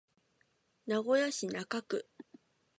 [0.87, 2.07] 名古屋市中区